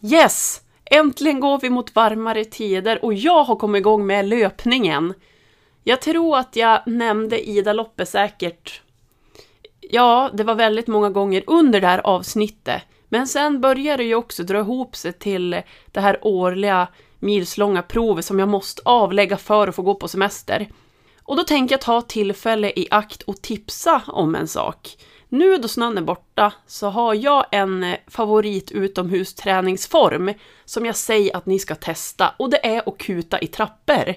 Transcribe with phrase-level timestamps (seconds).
[0.00, 0.60] Yes!
[0.84, 5.14] Äntligen går vi mot varmare tider och jag har kommit igång med löpningen.
[5.84, 8.82] Jag tror att jag nämnde Ida Loppe säkert.
[9.80, 12.82] Ja, det var väldigt många gånger under det här avsnittet.
[13.08, 15.62] Men sen började det ju också dra ihop sig till
[15.92, 16.88] det här årliga
[17.18, 20.68] milslånga provet som jag måste avlägga för att få gå på semester.
[21.22, 24.96] Och då tänker jag ta tillfälle i akt och tipsa om en sak.
[25.34, 30.34] Nu då snön är borta så har jag en eh, favorit utomhusträningsform
[30.64, 34.14] som jag säger att ni ska testa och det är att kuta i trappor.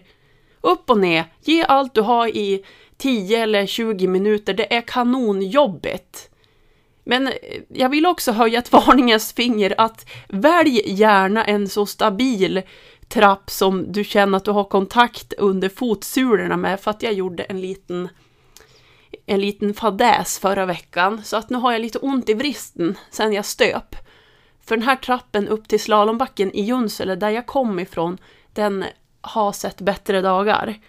[0.61, 2.65] Upp och ner, ge allt du har i
[2.97, 6.29] 10 eller 20 minuter, det är kanonjobbigt.
[7.03, 7.33] Men eh,
[7.69, 12.61] jag vill också höja ett varningens finger att välj gärna en så stabil
[13.07, 17.43] trapp som du känner att du har kontakt under fotsulorna med för att jag gjorde
[17.43, 18.09] en liten
[19.29, 23.33] en liten fadäs förra veckan så att nu har jag lite ont i vristen sen
[23.33, 23.95] jag stöp.
[24.65, 28.17] För den här trappen upp till slalombacken i Junsele där jag kom ifrån,
[28.53, 28.85] den
[29.21, 30.79] har sett bättre dagar.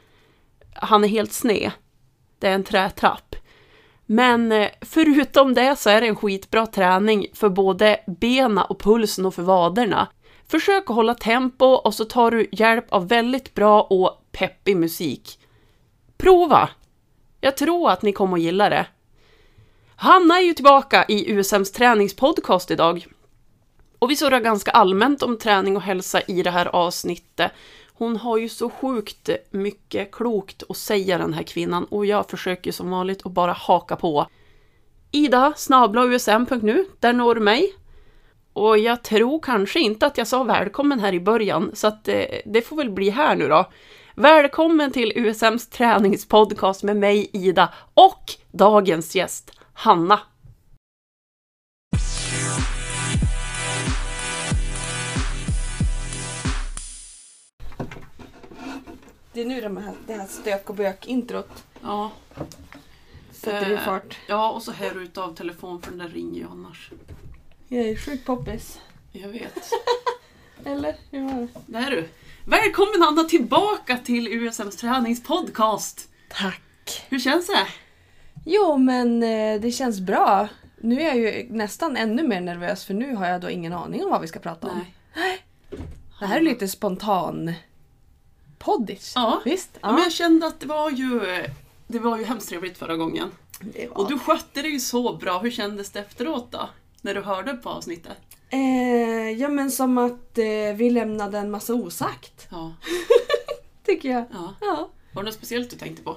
[0.74, 1.70] Han är helt sned.
[2.38, 3.36] Det är en trätrapp.
[4.06, 9.26] Men eh, förutom det så är det en skitbra träning för både bena och pulsen
[9.26, 10.08] och för vaderna.
[10.46, 15.40] Försök att hålla tempo och så tar du hjälp av väldigt bra och peppig musik.
[16.16, 16.68] Prova!
[17.40, 18.86] Jag tror att ni kommer att gilla det.
[19.96, 23.06] Hanna är ju tillbaka i USMs träningspodcast idag.
[23.98, 27.52] Och vi surrar ganska allmänt om träning och hälsa i det här avsnittet.
[27.92, 32.72] Hon har ju så sjukt mycket klokt att säga den här kvinnan och jag försöker
[32.72, 34.26] som vanligt att bara haka på.
[35.10, 37.72] Ida snabla usm.nu, där når du mig.
[38.52, 42.42] Och jag tror kanske inte att jag sa välkommen här i början, så att det,
[42.46, 43.70] det får väl bli här nu då.
[44.20, 50.20] Välkommen till USMs träningspodcast med mig Ida och dagens gäst Hanna.
[59.32, 62.10] Det är nu de här, det här stök och bök-introt Ja.
[63.32, 64.18] sätter i Eh, fart.
[64.26, 66.90] Ja, och så här ut av telefon för den där ringer ju annars.
[67.68, 68.80] Jag är sjukt poppis.
[69.12, 69.58] Jag vet.
[70.64, 70.96] Eller?
[71.10, 71.48] Hur var det?
[71.66, 72.08] Det är du.
[72.48, 76.08] Välkommen Anna tillbaka till USMs träningspodcast.
[76.28, 76.62] Tack!
[77.08, 77.66] Hur känns det?
[78.46, 80.48] Jo, men eh, det känns bra.
[80.80, 84.04] Nu är jag ju nästan ännu mer nervös för nu har jag då ingen aning
[84.04, 84.80] om vad vi ska prata om.
[85.16, 85.38] Nej.
[86.20, 87.52] Det här är lite spontan
[88.58, 89.12] poddis.
[89.14, 89.40] Ja.
[89.44, 89.78] Visst?
[89.80, 89.92] Ja.
[89.92, 91.20] Men jag kände att det var ju
[91.86, 93.30] det var ju hemskt trevligt förra gången.
[93.60, 95.38] Det var- Och du skötte det ju så bra.
[95.38, 96.68] Hur kändes det efteråt då?
[97.02, 98.16] När du hörde på avsnittet?
[98.50, 102.48] Eh, ja men som att eh, vi lämnade en massa osagt.
[102.50, 102.74] Ja.
[103.86, 104.24] Tycker jag.
[104.32, 104.54] ja.
[104.60, 104.90] Ja.
[105.12, 106.16] Var det något speciellt du tänkte på?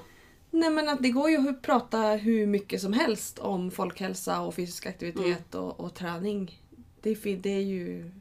[0.52, 4.56] Nej men att det går ju att prata hur mycket som helst om folkhälsa och
[4.56, 6.62] fysisk aktivitet och, och träning.
[7.02, 8.12] Det, det är ju...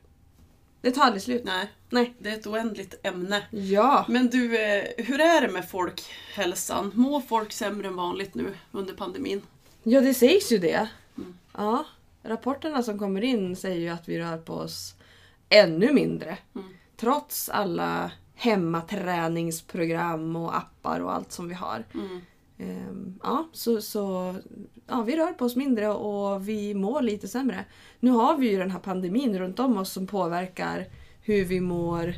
[0.81, 1.43] Det tar aldrig slut.
[1.45, 2.15] Nej, Nej.
[2.19, 3.43] det är ett oändligt ämne.
[3.51, 4.05] Ja.
[4.09, 6.93] Men du, eh, hur är det med folkhälsan?
[6.95, 9.43] Mår folk sämre än vanligt nu under pandemin?
[9.83, 10.89] Ja det sägs ju det.
[11.17, 11.39] Mm.
[11.57, 11.85] Ja.
[12.23, 14.95] Rapporterna som kommer in säger ju att vi rör på oss
[15.49, 16.39] ännu mindre.
[16.55, 16.67] Mm.
[16.97, 21.85] Trots alla hemmaträningsprogram och appar och allt som vi har.
[21.95, 22.21] Mm.
[22.59, 24.35] Ehm, ja, så, så
[24.87, 27.65] ja, vi rör på oss mindre och vi mår lite sämre.
[28.01, 30.87] Nu har vi ju den här pandemin runt om oss som påverkar
[31.23, 32.15] hur vi mår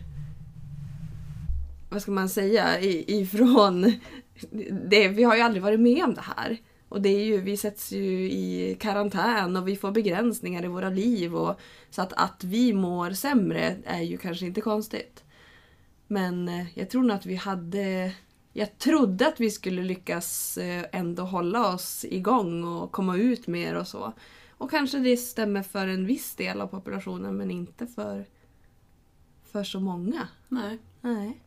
[1.90, 3.92] vad ska man säga, i- ifrån...
[4.88, 6.56] Det, vi har ju aldrig varit med om det här.
[6.92, 10.88] Och det är ju, vi sätts ju i karantän och vi får begränsningar i våra
[10.88, 11.36] liv.
[11.36, 11.60] Och,
[11.90, 15.24] så att, att vi mår sämre är ju kanske inte konstigt.
[16.06, 18.12] Men eh, jag tror nog att vi hade...
[18.52, 23.74] Jag trodde att vi skulle lyckas eh, ändå hålla oss igång och komma ut mer
[23.74, 24.12] och så.
[24.50, 28.26] Och kanske det stämmer för en viss del av populationen men inte för,
[29.42, 30.28] för så många.
[30.48, 30.78] Nej.
[31.00, 31.41] Nej.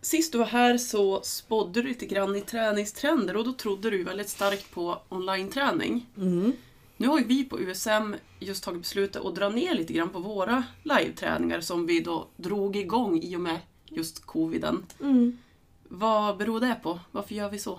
[0.00, 4.04] Sist du var här så spådde du lite grann i träningstrender och då trodde du
[4.04, 6.06] väldigt starkt på online-träning.
[6.16, 6.52] Mm.
[6.96, 10.18] Nu har ju vi på USM just tagit beslutet att dra ner lite grann på
[10.18, 14.86] våra live-träningar som vi då drog igång i och med just coviden.
[15.00, 15.38] Mm.
[15.88, 17.00] Vad beror det på?
[17.10, 17.78] Varför gör vi så?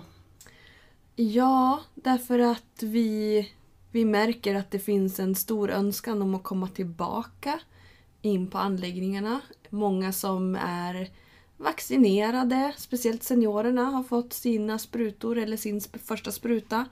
[1.16, 3.48] Ja, därför att vi,
[3.90, 7.60] vi märker att det finns en stor önskan om att komma tillbaka
[8.22, 9.40] in på anläggningarna.
[9.70, 11.10] Många som är
[11.62, 16.86] vaccinerade, speciellt seniorerna, har fått sina sprutor eller sin första spruta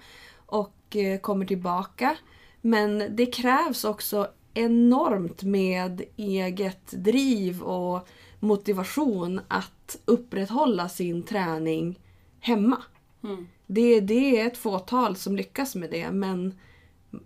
[0.47, 2.17] och eh, kommer tillbaka.
[2.61, 8.09] Men det krävs också enormt med eget driv och
[8.41, 11.99] motivation att upprätthålla sin träning
[12.41, 12.83] hemma.
[13.25, 13.49] Mm.
[13.67, 16.55] Det, det är ett fåtal som lyckas med det men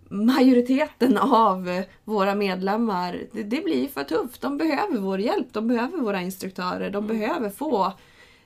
[0.09, 4.41] majoriteten av eh, våra medlemmar, det, det blir för tufft.
[4.41, 7.85] De behöver vår hjälp, de behöver våra instruktörer, de behöver få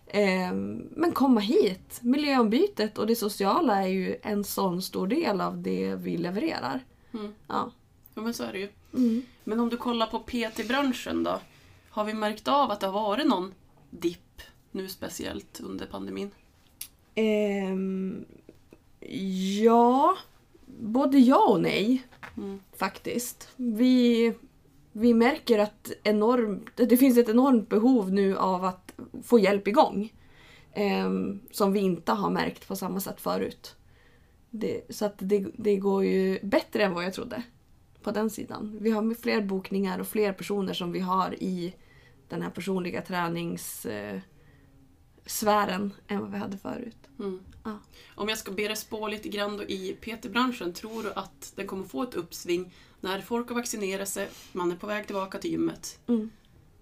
[0.07, 0.53] eh,
[0.91, 1.99] men komma hit.
[2.01, 6.83] Miljöombytet och det sociala är ju en sån stor del av det vi levererar.
[7.13, 7.33] Mm.
[7.47, 7.71] Ja.
[8.13, 8.69] Ja, men så är det ju.
[8.93, 9.21] Mm.
[9.43, 11.39] Men om du kollar på PT-branschen då?
[11.89, 13.53] Har vi märkt av att det har varit någon
[13.89, 14.41] dipp
[14.71, 16.31] nu speciellt under pandemin?
[17.15, 18.25] Ehm,
[19.61, 20.17] ja,
[20.79, 22.03] både ja och nej
[22.37, 22.59] Mm.
[22.77, 23.49] faktiskt.
[23.55, 24.33] Vi,
[24.91, 28.93] vi märker att enormt, det finns ett enormt behov nu av att
[29.23, 30.13] få hjälp igång.
[30.73, 33.75] Ehm, som vi inte har märkt på samma sätt förut.
[34.49, 37.43] Det, så att det, det går ju bättre än vad jag trodde
[38.03, 38.77] på den sidan.
[38.81, 41.75] Vi har fler bokningar och fler personer som vi har i
[42.29, 44.23] den här personliga träningssfären
[46.07, 46.97] eh, än vad vi hade förut.
[47.19, 47.39] Mm.
[47.69, 47.79] Ja.
[48.15, 51.67] Om jag ska be dig spå lite grann då i PT-branschen, tror du att den
[51.67, 55.51] kommer få ett uppsving när folk har vaccinerat sig, man är på väg tillbaka till
[55.51, 55.99] gymmet?
[56.07, 56.29] Mm,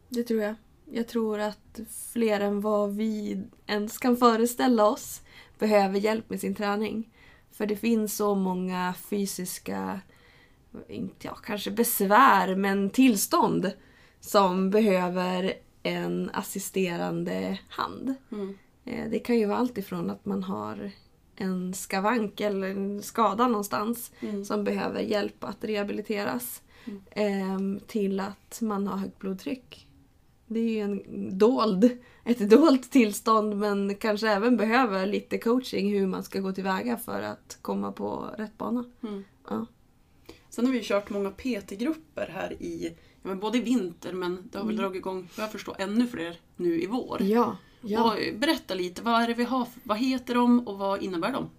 [0.09, 0.55] det tror jag.
[0.91, 1.79] Jag tror att
[2.13, 5.21] fler än vad vi ens kan föreställa oss
[5.59, 7.13] behöver hjälp med sin träning.
[7.51, 10.01] För det finns så många fysiska,
[10.87, 13.71] inte ja, kanske besvär, men tillstånd
[14.19, 18.15] som behöver en assisterande hand.
[18.31, 18.57] Mm.
[18.87, 20.91] Eh, Det kan ju vara allt ifrån att man har
[21.35, 24.45] en skavank eller en skada någonstans Mm.
[24.45, 26.61] som behöver hjälp att rehabiliteras.
[27.11, 29.87] ehm, till att man har högt blodtryck.
[30.45, 31.03] Det är ju en
[31.37, 31.89] dold,
[32.23, 37.21] ett dolt tillstånd men kanske även behöver lite coaching hur man ska gå tillväga för
[37.21, 38.83] att komma på rätt bana.
[39.03, 39.23] Mm.
[39.49, 39.65] Ja.
[40.49, 42.93] Sen har vi kört många PT-grupper här i,
[43.23, 44.83] ja, både i vinter men det har väl Mm.
[44.83, 47.21] dragit igång, vad jag förstår, ännu fler nu i vår.
[47.21, 47.57] Ja,
[47.87, 48.03] ja.
[48.13, 51.49] Och berätta lite, vad är det vi har, vad heter de och vad innebär de?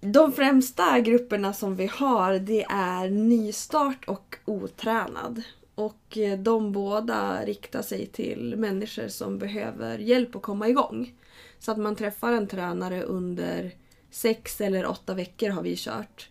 [0.00, 5.42] De främsta grupperna som vi har det är nystart och otränad.
[5.74, 11.14] Och eh, de båda riktar sig till människor som behöver hjälp att komma igång.
[11.58, 13.74] Så att man träffar en tränare under
[14.10, 16.28] sex eller åtta veckor har vi kört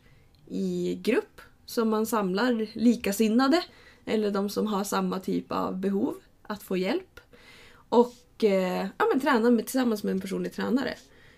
[0.48, 1.42] i grupp.
[1.66, 3.64] Så man samlar likasinnade
[4.06, 7.20] eller de som har samma typ av behov att få hjälp.
[7.90, 8.14] Och
[8.44, 10.94] eh, ja, men träna med, tillsammans med en personlig tränare.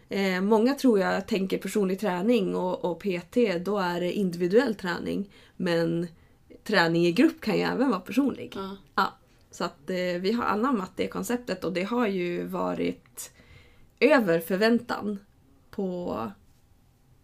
[0.09, 3.35] Eh, många tror jag tänker personlig träning och, och PT,
[3.65, 5.31] då är det individuell träning.
[5.57, 6.07] Men
[6.63, 8.53] träning i grupp kan ju även vara personlig.
[8.55, 8.77] Ja.
[8.95, 9.13] Ja,
[9.51, 13.31] så att eh, vi har anammat det konceptet och det har ju varit
[13.99, 15.19] över förväntan
[15.71, 16.31] på...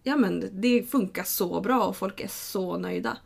[0.04, 3.18] Ja men det funkar så bra och folk är så nöjda.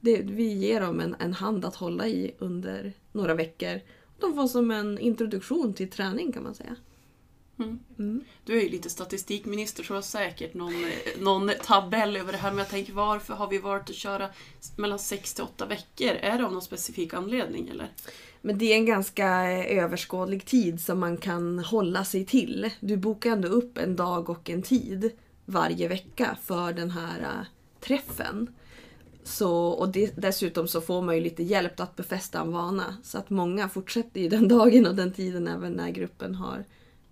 [0.00, 3.80] Det, vi ger dem en, en hand att hålla i under några veckor.
[4.20, 6.76] De får som en introduktion till träning kan man säga.
[7.58, 7.78] Mm.
[7.98, 8.24] Mm.
[8.44, 12.38] Du är ju lite statistikminister så du har säkert någon, eh, någon tabell över det
[12.38, 14.28] här men jag tänker varför har vi varit att köra
[14.76, 16.08] mellan 6 till 8 veckor?
[16.08, 17.92] Är det av någon specifik anledning eller?
[18.40, 22.70] Men det är en ganska eh, överskådlig tid som man kan hålla sig till.
[22.80, 25.10] Du bokar ändå upp en dag och en tid
[25.44, 27.46] varje vecka för den här eh,
[27.80, 28.54] träffen.
[29.28, 32.96] Så, och det, dessutom så får man ju lite hjälp att befästa en vana.
[33.02, 36.64] Så att många fortsätter ju den dagen och den tiden även när gruppen har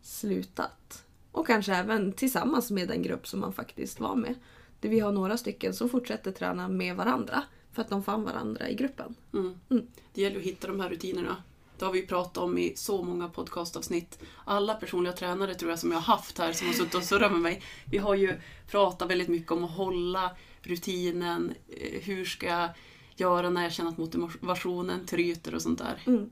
[0.02, 1.04] slutat.
[1.32, 4.34] Och kanske även tillsammans med den grupp som man faktiskt var med.
[4.80, 7.42] Det vi har några stycken som fortsätter träna med varandra
[7.72, 9.14] för att de fann varandra i gruppen.
[9.32, 9.54] Mm.
[9.70, 9.86] Mm.
[10.14, 11.36] Det gäller att hitta de här rutinerna.
[11.78, 14.18] Det har vi pratat om i så många podcastavsnitt.
[14.44, 17.32] Alla personliga tränare tror jag som jag har haft här som har suttit och surrat
[17.32, 17.62] med mig.
[17.90, 18.40] Vi har ju
[18.70, 20.30] pratat väldigt mycket om att hålla
[20.66, 21.54] rutinen.
[21.68, 22.68] eh, Hur ska jag
[23.16, 26.02] göra när jag känner att motivationen tryter och sånt där.
[26.06, 26.30] Mm.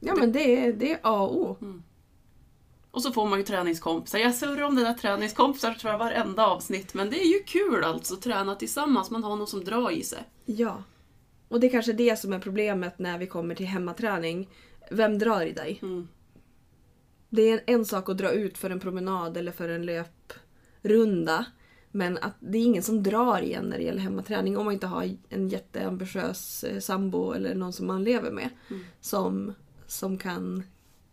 [0.00, 1.56] Ja men det är, det är A och O.
[2.90, 4.18] Och så får man ju träningskompisar.
[4.18, 6.94] Jag surrar om det där träningskompisar tror jag varenda avsnitt.
[6.94, 9.10] Men det är ju kul alltså att träna tillsammans.
[9.10, 10.22] Man har någon som drar i sig.
[10.44, 10.82] Ja.
[11.48, 14.48] Och det är kanske det som är problemet när vi kommer till hemmaträning.
[14.90, 15.78] Vem drar i dig?
[15.82, 16.08] Mm.
[17.28, 21.44] Det är en, en sak att dra ut för en promenad eller för en löprunda.
[21.90, 24.86] Men att det är ingen som drar igen när det gäller hemmaträning om man inte
[24.86, 28.48] har en jätteambitiös eh, sambo eller någon som man lever med.
[28.70, 28.84] Mm.
[29.00, 29.54] Som,
[29.86, 30.62] som kan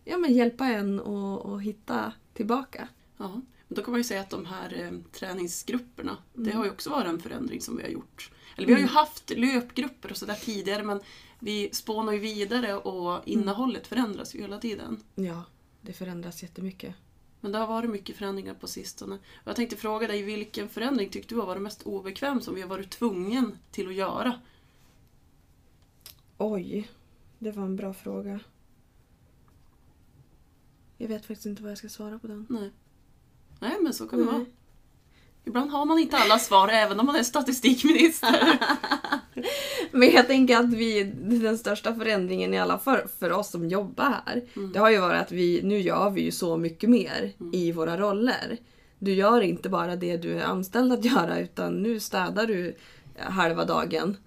[0.04, 2.88] ja, men hjälpa en och, och hitta tillbaka.
[3.18, 3.42] Ja.
[3.68, 6.90] Men då kan man ju säga att de här eh, träningsgrupperna, det har ju också
[6.90, 8.32] varit en förändring som vi har gjort.
[8.58, 11.00] Eller vi har ju haft löpgrupper och sådär tidigare men
[11.40, 15.04] vi spånar ju vidare och innehållet förändras ju hela tiden.
[15.16, 15.44] Ja,
[15.82, 16.96] det förändras jättemycket.
[17.42, 19.16] Men det har varit mycket förändringar på sistone.
[19.16, 22.62] Och jag tänkte fråga dig, vilken förändring tyckte du har varit mest obekväm som vi
[22.62, 24.40] har varit tvungen till att göra?
[26.38, 26.90] Oj,
[27.40, 28.40] det var en bra fråga.
[30.98, 32.46] Jag vet faktiskt inte vad jag ska svara på den.
[32.50, 32.72] Nej.
[33.60, 34.46] Nej, men så kan det vara.
[35.46, 38.60] Ibland har man inte alla svar även om man är statistikminister.
[39.92, 44.22] Men jag tänker att vi, den största förändringen i alla fall för oss som jobbar
[44.26, 44.42] här,
[44.74, 47.98] det har ju varit att vi, nu gör vi ju så mycket mer i våra
[47.98, 48.58] roller.
[49.00, 52.76] Du gör inte bara det du är anställd att göra utan nu städar du
[53.20, 54.18] halva dagen.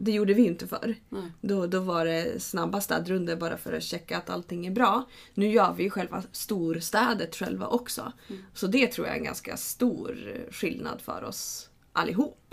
[0.00, 0.94] Det gjorde vi inte förr.
[1.08, 1.22] Nej.
[1.40, 5.04] Då, då var det snabba städrunder bara för att checka att allting är bra.
[5.34, 8.12] Nu gör vi själva storstädet själva också.
[8.54, 10.16] Så det tror jag är en ganska stor
[10.50, 12.43] skillnad för oss allihop.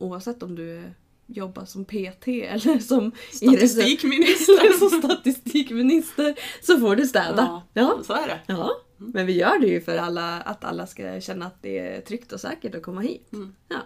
[0.00, 0.82] Oavsett om du
[1.26, 4.60] jobbar som PT eller som Statistikminister.
[4.60, 7.62] eller som statistikminister så får du städa.
[7.72, 8.00] Ja.
[8.04, 8.40] så är det.
[8.46, 8.70] Ja.
[8.96, 12.32] Men vi gör det ju för alla, att alla ska känna att det är tryggt
[12.32, 13.32] och säkert att komma hit.
[13.32, 13.54] Mm.
[13.68, 13.76] Ja.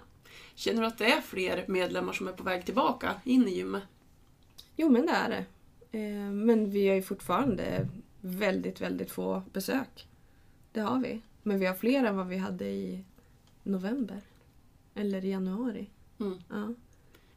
[0.55, 3.83] Känner du att det är fler medlemmar som är på väg tillbaka in i gymmet?
[4.77, 5.45] Jo men det är det.
[5.99, 7.89] Eh, Men vi har ju fortfarande
[8.21, 10.07] väldigt, väldigt få besök.
[10.73, 11.21] Det har vi.
[11.43, 13.05] Men vi har fler än vad vi hade i
[13.63, 14.21] november.
[14.95, 15.91] Eller i januari.
[16.21, 16.39] Mm.
[16.49, 16.75] Ja,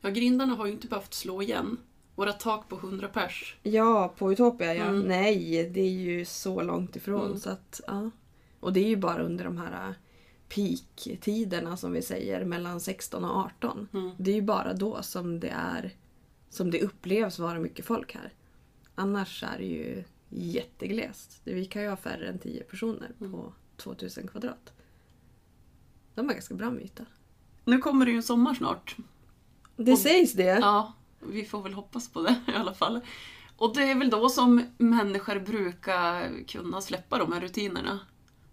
[0.02, 1.78] Ja, grindarna har ju inte behövt slå igen.
[2.16, 3.58] Våra tak på 100 pers.
[3.64, 4.84] ja på Utopia ja.
[4.86, 5.02] Mm.
[5.02, 7.26] Nej, det är ju så långt ifrån.
[7.26, 7.38] Mm.
[7.40, 8.12] Så att, ja.
[8.60, 9.96] Och det är ju bara under de här
[10.50, 13.88] peak-tiderna som vi säger, mellan 16 och 18.
[13.94, 14.12] Mm.
[14.18, 15.92] Det är ju bara då som det är
[16.50, 18.34] som det upplevs vara mycket folk här.
[18.96, 21.42] Annars är det ju jätteglest.
[21.44, 23.32] Vi kan ju ha färre än 10 personer Mm.
[23.32, 24.74] på 2000 kvadrat.
[26.16, 27.06] De har ganska bra med yta.
[27.68, 28.96] Nu kommer det ju en sommar snart.
[29.76, 30.44] Det Och- sägs det.
[30.62, 33.02] Ja, vi får väl hoppas på det i alla fall.
[33.58, 38.00] Och det är väl då som människor brukar kunna släppa de här rutinerna.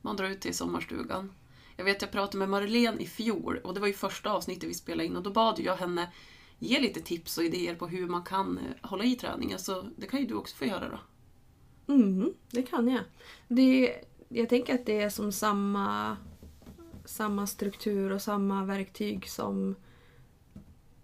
[0.03, 1.33] Man drar ut till sommarstugan.
[1.77, 4.75] Jag vet, jag pratade med Marlene i fjol och det var ju första avsnittet vi
[4.75, 6.09] spelade in och då bad jag henne
[6.59, 9.59] ge lite tips och idéer på hur man kan eh, hålla i träningen.
[9.59, 10.99] Så det kan ju du också få göra då.
[11.95, 13.03] Mm, det kan jag.
[13.49, 13.97] Det,
[14.29, 16.17] jag tänker att det är som samma,
[17.05, 19.75] samma struktur och samma verktyg som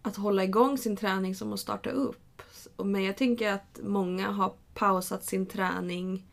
[0.02, 2.42] att hålla igång sin träning som att starta upp.
[2.76, 6.26] Men jag tänker att många har pausat sin träning.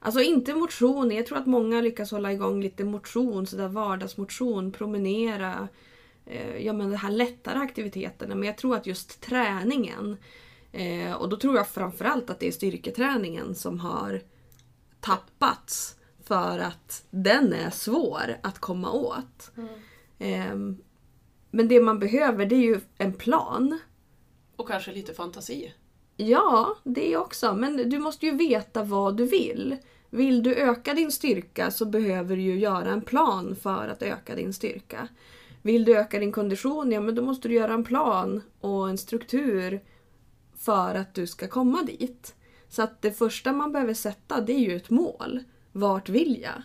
[0.00, 5.68] Alltså inte motion, jag tror att många lyckas hålla igång lite motion, sådär vardagsmotion, promenera.
[6.26, 8.34] Eh, ja men de här lättare aktiviteterna.
[8.34, 10.16] Men jag tror att just träningen
[10.76, 14.20] Eh, och då tror jag framförallt att det är styrketräningen som har
[15.00, 15.96] tappats.
[16.26, 19.50] För att den är svår att komma åt.
[20.18, 20.76] Ehm,
[21.50, 23.78] men det man behöver det är ju en plan.
[24.56, 25.74] Och kanske lite fantasi.
[26.16, 27.54] Ja, det också.
[27.54, 29.76] Men du måste ju veta vad du vill.
[30.10, 34.34] Vill du öka din styrka så behöver du ju göra en plan för att öka
[34.34, 35.08] din styrka.
[35.62, 38.98] Vill du öka din kondition, ja men då måste du göra en plan och en
[38.98, 39.80] struktur
[40.56, 42.34] för att du ska komma dit.
[42.68, 45.40] Så att det första man behöver sätta det är ju ett mål.
[45.76, 46.62] Vart vill jag?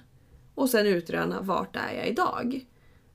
[0.56, 2.65] Och sen utröna vart är jag idag?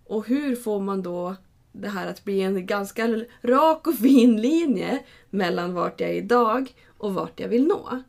[0.05, 1.37] Och hur får man då
[1.73, 6.75] det här att bli en ganska rak och fin linje mellan vart jag är idag
[6.99, 8.03] och vart jag vill nå.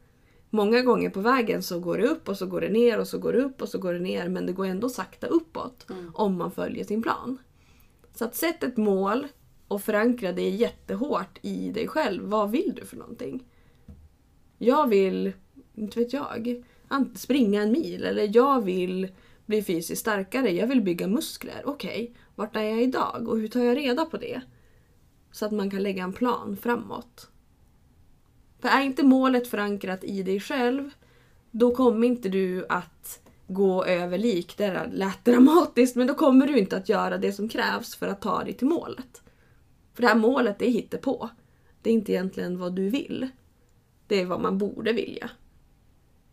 [0.49, 3.17] Många gånger på vägen så går det upp och så går det ner och så
[3.17, 6.37] går det upp och så går det ner men det går ändå sakta uppåt om
[6.37, 7.37] man följer sin plan.
[8.15, 9.27] Så att sätt ett mål
[9.67, 12.23] och förankra det jättehårt i dig själv.
[12.23, 13.43] Vad vill du för någonting?
[14.57, 15.31] Jag vill,
[15.75, 16.63] inte vet jag,
[17.15, 19.07] springa en mil eller jag vill
[19.45, 21.61] bli fysiskt starkare, jag vill bygga muskler.
[21.65, 24.41] Okej, vart är jag idag och hur tar jag reda på det?
[25.31, 27.29] Så att man kan lägga en plan framåt.
[28.59, 30.89] För är inte målet förankrat i dig själv,
[31.51, 34.57] då kommer inte du att gå över lik.
[34.57, 38.21] Det lät dramatiskt, men då kommer du inte att göra det som krävs för att
[38.21, 39.21] ta dig till målet.
[39.93, 41.29] För det här målet, det är på.
[41.81, 43.27] Det är inte egentligen vad du vill.
[44.07, 45.29] Det är vad man borde vilja.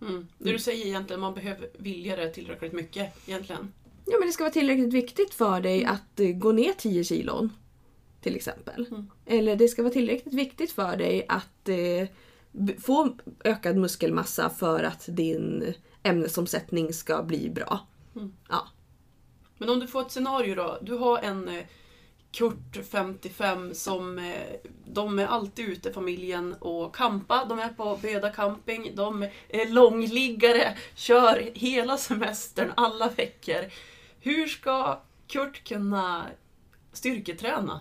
[0.08, 0.26] Mm.
[0.38, 3.72] Det du säger egentligen, man behöver vilja det tillräckligt mycket egentligen.
[4.04, 7.52] Ja, men det ska vara tillräckligt viktigt för dig att eh, gå ner 10 kilon.
[8.20, 8.86] Till exempel.
[8.90, 9.10] Mm.
[9.26, 12.08] Eller det ska vara tillräckligt viktigt för dig att eh,
[12.78, 17.80] få ökad muskelmassa för att din ämnesomsättning ska bli bra.
[18.16, 18.32] Mm.
[18.48, 18.68] Ja.
[19.58, 20.78] Men om du får ett scenario då.
[20.82, 21.64] Du har en eh,
[22.34, 27.44] Kurt 55 som eh, de är alltid ute familjen och kampa.
[27.44, 28.92] De är på Böda camping.
[28.94, 33.64] De är långliggare, kör hela semestern, alla veckor.
[34.20, 36.26] Hur ska Kurt kunna
[36.92, 37.80] styrketräna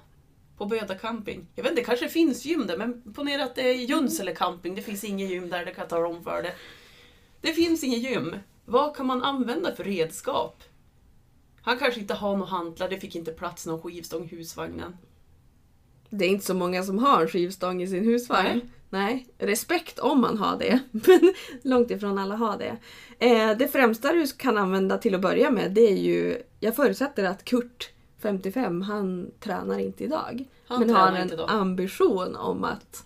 [0.58, 1.48] på Böda camping?
[1.56, 4.76] Jag vet inte, det kanske finns gym där, men ponera att det är Junsele camping.
[4.76, 6.54] Det finns inget gym där, det kan jag tala om för det.
[7.42, 8.36] Det finns inget gym.
[8.66, 10.64] Vad kan man använda för redskap?
[11.64, 14.98] Han kanske inte har några hantlar, det fick inte plats någon skivstång i husvagnen.
[16.10, 18.48] Det är inte så många som har en skivstång i sin husvagn.
[18.48, 18.70] Nej.
[18.90, 19.28] Nej.
[19.38, 22.78] Respekt om man har det, men långt ifrån alla har det.
[23.26, 27.24] Eh, det främsta du kan använda till att börja med det är ju, jag förutsätter
[27.24, 27.90] att Kurt
[28.20, 30.46] 55, han tränar inte idag.
[30.68, 33.06] Han men tränar har en ambition om att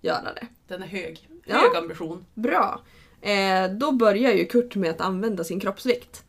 [0.00, 0.46] göra det.
[0.68, 1.28] Den är hög.
[1.44, 1.56] Ja.
[1.56, 2.24] Hög ambition.
[2.34, 2.80] Bra.
[3.20, 6.24] Eh, då börjar ju Kurt med att använda sin kroppsvikt.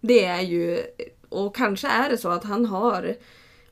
[0.00, 0.82] Det är ju,
[1.28, 3.16] och kanske är det så att han har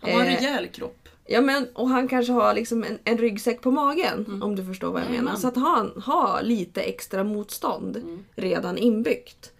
[0.01, 1.09] Han har en Eh, rejäl kropp.
[1.27, 4.43] Ja men och han kanske har liksom en, en ryggsäck på magen Mm.
[4.43, 5.37] om du förstår vad jag menar.
[5.37, 8.25] Så att han har lite extra motstånd Mm.
[8.37, 9.53] redan inbyggt.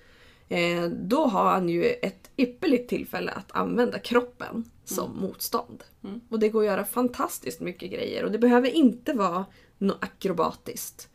[0.49, 5.85] Eh, då har han ju ett ypperligt tillfälle att använda kroppen som motstånd.
[6.05, 6.21] Mm.
[6.31, 9.45] Och det går att göra fantastiskt mycket grejer och det behöver inte vara
[9.79, 11.09] något akrobatiskt.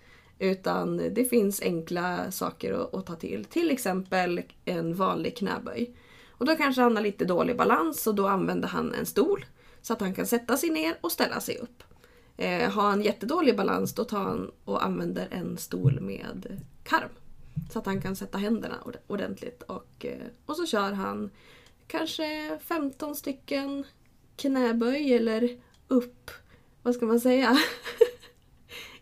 [0.43, 3.45] Utan det finns enkla saker att, att ta till.
[3.45, 5.95] Till exempel en vanlig knäböj.
[6.31, 9.45] Och då kanske han har lite dålig balans och då använder han en stol.
[9.81, 11.83] Så att han kan sätta sig ner och ställa sig upp.
[12.37, 17.09] Eh, har han jättedålig balans då tar han och använder en stol med karm.
[17.71, 18.75] Så att han kan sätta händerna
[19.07, 19.63] ordentligt.
[19.63, 21.29] Och, eh, och så kör han
[21.87, 23.83] kanske 15 stycken
[24.35, 25.57] knäböj eller
[25.87, 26.31] upp...
[26.81, 27.57] Vad ska man säga?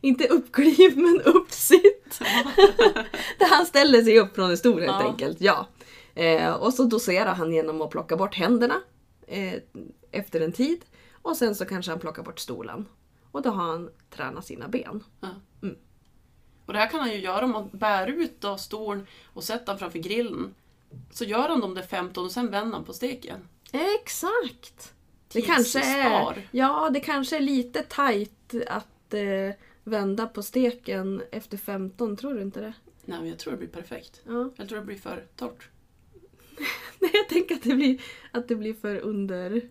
[0.02, 2.20] Inte uppkliv men uppsitt.
[3.40, 5.08] Där han ställer sig upp från en stol helt Ja.
[5.10, 5.42] enkelt.
[5.42, 5.68] Ja.
[6.16, 8.76] Eh, och så doserar han genom att plocka bort händerna
[9.28, 9.54] eh,
[10.12, 10.86] efter en tid.
[11.22, 12.86] Och sen så kanske han plockar bort stolen.
[13.32, 15.04] Och då har han tränat sina ben.
[15.20, 15.28] Ja.
[15.64, 15.76] Mm.
[16.66, 19.66] Och det här kan han ju göra om man bär ut då stolen och sätter
[19.66, 20.56] den framför grillen.
[21.12, 23.48] Så gör han de där 15 och sen vänder han på steken.
[23.72, 24.94] Exakt!
[25.34, 29.56] Det kanske, är, ja, det kanske är lite tajt att eh,
[29.92, 32.74] vända på steken efter 15, tror du inte det?
[33.06, 34.22] Nej men jag tror det blir perfekt.
[34.28, 34.50] Ja.
[34.56, 35.70] Jag tror det blir för torrt.
[37.00, 39.62] Nej, jag tänker att det blir, att det blir för under...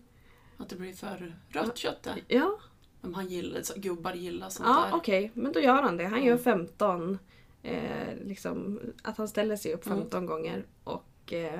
[0.57, 2.23] Att det blir för rött kött där.
[2.27, 2.59] Ja,
[3.01, 4.97] Men han gillar, så gubbar gillar sånt ja där.
[4.97, 5.31] okej.
[5.33, 6.05] Men då gör han det.
[6.05, 6.43] Han gör Mm.
[6.43, 7.17] 15.
[7.63, 9.97] Eh, liksom, att han ställer sig upp Mm.
[9.99, 10.65] 15 gånger.
[10.83, 11.59] Och, eh,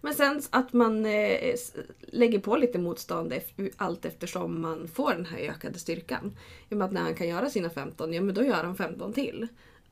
[0.00, 1.54] men sen att man eh,
[2.00, 3.34] lägger på lite motstånd
[3.76, 6.36] allt eftersom man får den här ökade styrkan.
[6.68, 8.76] I och med att när han kan göra sina 15, ja men då gör han
[8.76, 9.48] 15 till.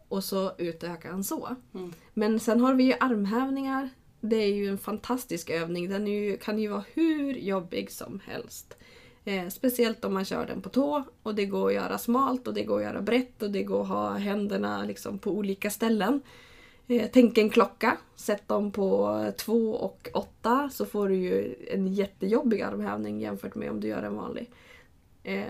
[0.08, 1.56] Och så utökar han så.
[1.74, 1.92] Mm.
[2.14, 3.90] Men sen har vi ju armhävningar.
[4.20, 5.88] Det är ju en fantastisk övning.
[5.88, 8.76] Den ju, kan ju vara hur jobbig som helst.
[9.24, 12.54] Eh, speciellt om man kör den på tå och det går att göra smalt och
[12.54, 16.20] det går att göra brett och det går att ha händerna liksom på olika ställen.
[16.88, 21.86] Eh, tänk en klocka, sätt dem på 2 och 8 så får du ju en
[21.86, 24.50] jättejobbig armhävning jämfört med om du gör en vanlig.
[25.22, 25.44] Eh,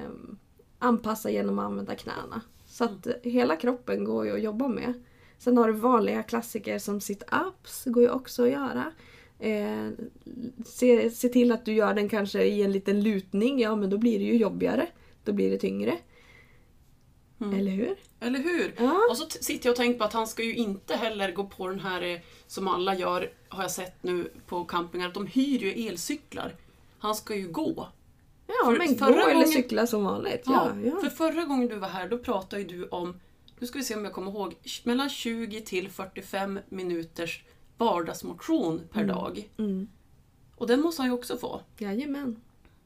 [0.79, 2.41] anpassa genom att använda knäna.
[2.67, 4.93] Så att hela kroppen går ju att jobba med.
[5.39, 8.93] Sen har du vanliga klassiker som sit-ups, går ju också att göra.
[9.39, 9.91] Eh,
[10.67, 13.99] se, se till att du gör den kanske i en liten lutning, ja men då
[13.99, 14.87] blir det ju jobbigare.
[15.25, 15.99] Då blir det tyngre.
[17.41, 17.59] Mm.
[17.61, 17.97] Eller hur?
[18.21, 18.75] Eller hur?
[18.79, 19.01] Ja.
[19.11, 21.69] Och så sitter jag och tänker på att han ska ju inte heller gå på
[21.69, 25.59] den här eh, som alla gör, har jag sett nu på campingar, att de hyr
[25.59, 26.55] ju elcyklar.
[26.99, 27.89] Han ska ju gå.
[28.47, 30.43] Ja, För- men gå förra eller gången- cykla som vanligt.
[30.47, 31.01] Ja, Ja.
[31.01, 33.21] För förra gången du var här, då pratade ju du om,
[33.59, 37.43] nu ska vi se om jag kommer ihåg, mellan 20 till 45 minuters
[37.79, 39.49] vardagsmotion per dag.
[39.59, 39.89] Mm.
[40.57, 41.61] Och den måste han ju också få.
[41.79, 42.41] Jajamän.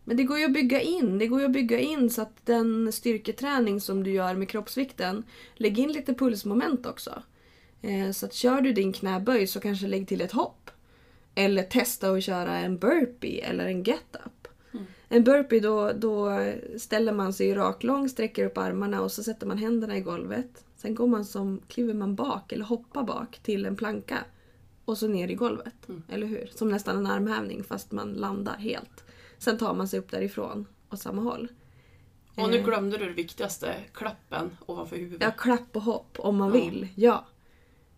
[0.05, 1.19] Men det går ju att bygga in.
[1.19, 5.25] Det går ju att bygga in så att den styrketräning som du gör med kroppsvikten,
[5.55, 7.23] lägg in lite pulsmoment också.
[7.83, 10.71] Eh, så att kör du din knäböj så kanske lägg till ett hopp.
[11.35, 14.49] Eller testa att köra en burpee eller en get-up.
[14.73, 14.85] Mm.
[15.09, 16.31] En burpee då, då
[16.79, 20.65] ställer man sig raklång, sträcker upp armarna och så sätter man händerna i golvet.
[20.77, 24.19] Sen går man som, kliver man bak eller hoppar bak till en planka.
[24.85, 25.89] Och så ner i golvet.
[25.89, 26.03] Mm.
[26.09, 26.51] Eller hur?
[26.55, 29.05] Som nästan en armhävning fast man landar helt.
[29.43, 31.49] Sen tar man sig upp därifrån åt samma håll.
[32.35, 32.65] Och nu Eh.
[32.65, 35.23] glömde du det viktigaste, klappen ovanför huvudet.
[35.23, 36.55] Ja, klapp och hopp om man Ja.
[36.55, 36.89] vill.
[36.95, 37.25] Ja.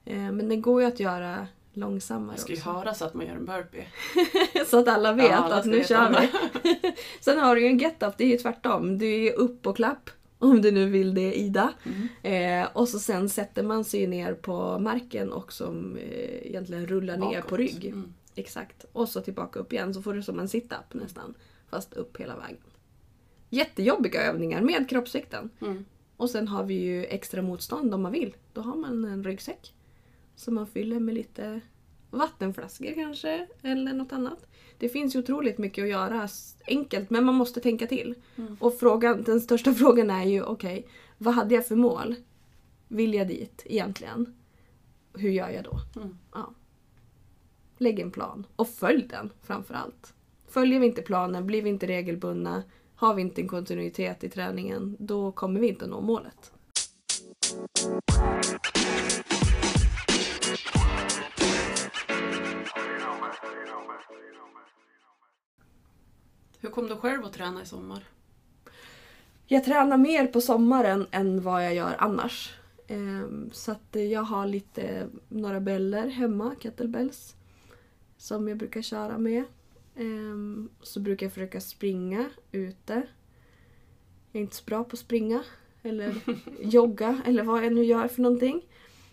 [0.04, 2.70] Eh, Men det går ju att göra långsammare Jag ska ju också.
[2.70, 3.86] höra så att man gör en burpee.
[4.66, 6.30] Så att alla vet Ja, alla att nu kör vi.
[7.20, 8.98] Sen har du ju en get-up, det är ju tvärtom.
[8.98, 10.10] Du är ju upp och klapp.
[10.38, 11.72] Om du nu vill det Ida.
[12.22, 12.62] Mm.
[12.62, 17.16] Eh, och så sen sätter man sig ner på marken och som eh, egentligen rullar
[17.16, 17.48] ner Bakåt.
[17.50, 17.84] på rygg.
[17.86, 18.14] Mm.
[18.34, 18.84] Exakt.
[18.92, 21.34] Och så tillbaka upp igen så får du som en sit-up nästan.
[21.70, 22.58] Fast upp hela vägen.
[23.50, 25.50] Jättejobbiga övningar med kroppsvikten.
[25.60, 25.84] Mm.
[26.16, 28.36] Och sen har vi ju extra motstånd om man vill.
[28.52, 29.74] Då har man en ryggsäck.
[30.36, 31.60] Som man fyller med lite
[32.10, 33.46] vattenflaskor kanske.
[33.62, 34.46] Eller något annat.
[34.78, 36.28] Det finns ju otroligt mycket att göra
[36.66, 38.14] enkelt men man måste tänka till.
[38.36, 38.56] Mm.
[38.60, 40.86] Och frågan, den största frågan är ju okej,
[41.18, 42.14] vad hade jag för mål?
[42.88, 44.34] Vill jag dit egentligen?
[45.14, 46.00] Hur gör jag då?
[46.00, 46.18] Mm.
[46.32, 46.54] Ja.
[47.78, 50.14] Lägg en plan och följ den framför allt.
[50.48, 52.62] Följer vi inte planen, blir vi inte regelbundna,
[52.96, 56.52] har vi inte en kontinuitet i träningen, då kommer vi inte nå målet.
[66.60, 68.04] Hur kom du själv att träna i sommar?
[69.46, 72.54] Jag tränar mer på sommaren än vad jag gör annars.
[72.86, 77.36] Ehm, Så att jag har lite, några beller hemma, kettlebells.
[78.24, 79.44] Som jag brukar köra med.
[79.96, 82.94] Ehm, Så brukar jag försöka springa ute.
[84.32, 85.44] Jag är inte så bra på att springa.
[85.82, 86.14] Eller
[86.60, 88.62] jogga eller vad jag nu gör för någonting.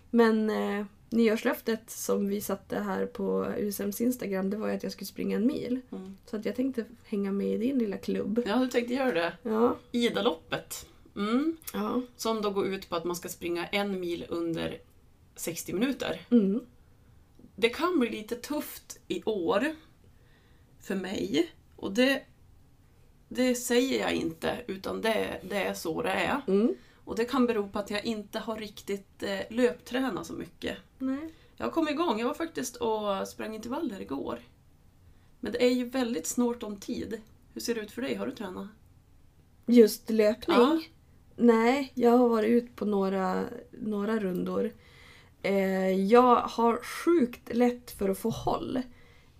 [0.09, 4.91] Men eh, nyårslöftet som vi satte här på USMs Instagram det var ju att jag
[4.91, 5.81] skulle springa en mil.
[5.91, 6.17] Mm.
[6.25, 8.43] Så att jag tänkte hänga med i din lilla klubb.
[8.45, 9.33] Ja, du tänkte göra det.
[9.43, 9.77] Ja.
[9.91, 10.85] Idaloppet.
[11.15, 11.57] Mm.
[11.73, 12.01] Ja.
[12.15, 14.77] Som då går ut på att man ska springa en mil under
[15.35, 16.21] 60 minuter.
[16.29, 16.61] Mm.
[17.61, 19.75] Det kan bli lite tufft i år
[20.79, 21.51] för mig.
[21.75, 22.23] Och det,
[23.29, 26.41] det säger jag inte, utan det, det är så det är.
[26.47, 26.75] Mm.
[27.05, 30.77] Och det kan bero på att jag inte har riktigt eh, löptränat så mycket.
[30.97, 31.33] Nej.
[31.57, 32.19] Jag kommit igång.
[32.19, 34.39] Jag var faktiskt och sprang intervaller igår.
[35.39, 37.21] Men det är ju väldigt snålt om tid.
[37.53, 38.15] Hur ser det ut för dig?
[38.15, 38.67] Har du tränat?
[39.65, 40.57] Just löpning?
[40.57, 40.81] Ja.
[41.35, 44.71] Nej, jag har varit ut på några, några rundor.
[45.43, 48.81] Eh, jag har sjukt lätt för att få håll.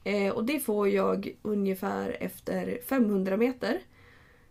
[0.04, 3.80] Eh, och det får jag ungefär efter 500 meter.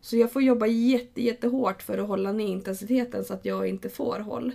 [0.01, 3.89] Så jag får jobba jätte, jättehårt för att hålla ner intensiteten så att jag inte
[3.89, 4.53] får håll.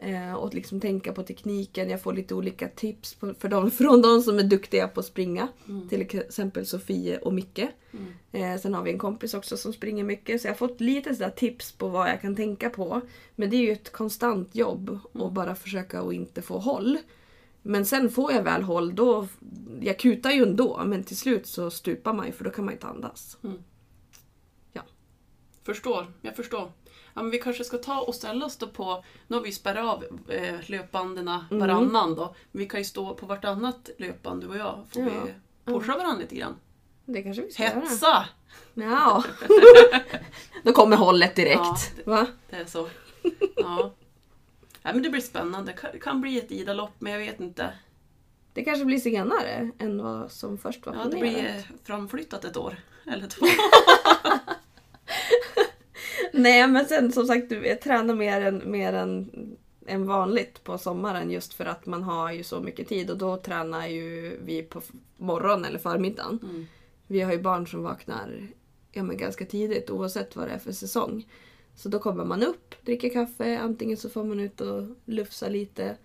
[0.00, 1.90] Eh, och liksom tänka på tekniken.
[1.90, 5.06] Jag får lite olika tips på, för de, från de som är duktiga på att
[5.06, 5.48] springa.
[5.68, 5.88] Mm.
[5.88, 7.58] Till exempel Sofie och Micke.
[7.92, 8.14] Mm.
[8.32, 10.40] Eh, sen har vi en kompis också som springer mycket.
[10.40, 13.00] Så jag har fått lite sådär tips på vad jag kan tänka på.
[13.36, 16.98] Men det är ju ett konstant jobb att bara försöka att inte få håll.
[17.62, 19.28] Men sen får jag väl håll, då...
[19.80, 22.74] Jag kutar ju ändå men till slut så stupar man ju för då kan man
[22.74, 23.38] inte andas.
[25.68, 26.72] Förstår, jag förstår.
[27.18, 29.84] Ja, men vi kanske ska ta och ställa oss då på, nu har vi spärrat
[29.86, 31.58] av eh, löpbanden Mm.
[31.60, 32.34] varannan då.
[32.52, 34.84] Men vi kan ju stå på vartannat löpband du och jag.
[34.90, 35.08] Får Ja.
[35.24, 36.56] vi pusha varandra lite grann.
[37.04, 37.80] Det kanske vi ska göra.
[37.80, 38.24] Hetsa!
[38.74, 39.24] Ja.
[40.62, 41.58] då kommer hållet direkt.
[41.96, 42.26] Ja, Va?
[42.50, 42.88] Det är så.
[43.56, 43.92] Ja.
[44.82, 45.72] ja men det blir spännande.
[45.72, 47.72] Det kan, det kan bli ett idalopp men jag vet inte.
[48.52, 51.32] Det kanske blir senare än vad som först var Ja, det planerat.
[51.32, 52.76] blir framflyttat ett år.
[53.06, 53.46] Eller två.
[56.40, 59.30] Nej men sen som sagt, du, tränar mer än, mer än,
[59.86, 63.36] än vanligt på sommaren just för att man har ju så mycket tid och då
[63.36, 64.82] tränar ju vi på
[65.16, 66.38] morgonen eller förmiddagen.
[66.42, 66.66] Mm.
[67.06, 68.48] Vi har ju barn som vaknar
[68.92, 71.26] ja, men ganska tidigt oavsett vad det är för säsong.
[71.74, 75.96] Så då kommer man upp, dricker kaffe, antingen så får man ut och lufsa lite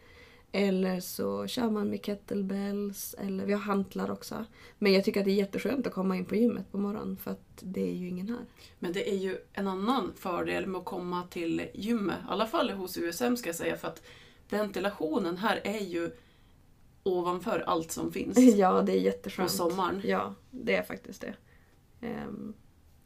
[0.56, 4.46] eller så kör man med kettlebells eller vi har hantlar också.
[4.80, 7.32] Men jag tycker att det är jätteskönt att komma in på gymmet på morgonen för
[7.32, 8.46] att det är ju ingen här.
[8.80, 12.16] Men det är ju en annan fördel med att komma till gymmet.
[12.16, 13.78] I alla fall hos USM ska jag säga.
[13.78, 14.02] För att
[14.50, 16.12] ventilationen här är ju
[17.04, 19.52] ovanför allt som finns Ja, det är på jätteskönt.
[19.52, 20.02] sommaren.
[20.04, 21.34] Ja, det är faktiskt det.
[22.08, 22.54] Ehm,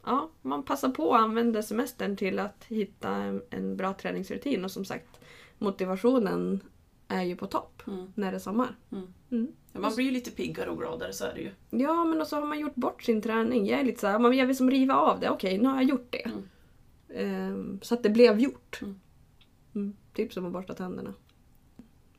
[0.04, 4.84] ja, man passar på att använda semestern till att hitta en bra träningsrutin och som
[4.84, 5.20] sagt
[5.58, 6.60] motivationen
[7.08, 8.12] är ju på topp Mm.
[8.14, 8.76] när det är sommar.
[8.92, 9.06] Mm.
[9.30, 9.52] Mm.
[9.72, 11.50] Ja, man blir ju lite piggare och gladare, så är det ju.
[11.82, 13.66] Ja, men också har man gjort bort sin träning.
[13.66, 15.30] Jag är lite såhär, men jag vill som riva av det.
[15.30, 16.30] Okej, nu har jag gjort det.
[17.14, 18.82] Ehm, så att det blev gjort.
[18.82, 19.00] Mm.
[19.74, 21.14] Mm, typ som att borsta tänderna.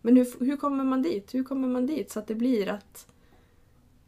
[0.02, 1.34] Men hur, hur kommer man dit?
[1.36, 3.08] Hur kommer man dit så att det blir att...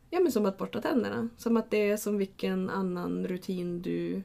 [0.09, 1.29] Ja men som att borsta tänderna.
[1.37, 4.21] Som att det är som vilken annan rutin du...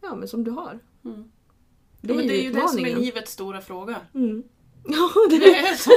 [0.00, 0.78] Ja men som du har.
[1.02, 4.00] Det ja, men det är ju det som är livets stora fråga.
[4.14, 4.42] Mm.
[4.84, 5.92] Ja, det är så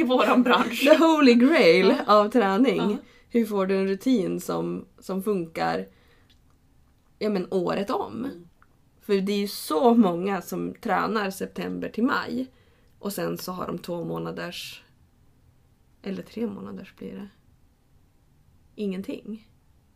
[0.00, 0.80] i våran bransch.
[0.84, 2.14] The holy grail Ja.
[2.20, 2.76] av träning.
[2.90, 2.96] Ja.
[3.28, 5.86] Hur får du en rutin som, som funkar
[7.18, 8.24] ja, men året om?
[8.24, 8.48] Mm.
[9.00, 12.46] För det är ju så många som tränar september till maj
[12.98, 14.82] och sen så har de två månaders
[16.02, 17.28] eller tre månaders blir det.
[18.74, 19.48] Ingenting.